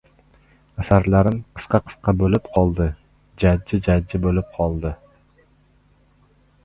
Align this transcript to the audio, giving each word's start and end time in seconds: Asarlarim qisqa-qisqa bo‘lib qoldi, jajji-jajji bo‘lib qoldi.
Asarlarim 0.83 1.35
qisqa-qisqa 1.59 2.13
bo‘lib 2.23 2.49
qoldi, 2.55 2.87
jajji-jajji 3.45 4.23
bo‘lib 4.25 4.51
qoldi. 4.59 4.97